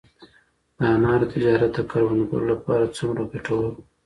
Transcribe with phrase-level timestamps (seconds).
[0.77, 3.73] د انارو تجارت د کروندګرو لپاره څومره ګټور و؟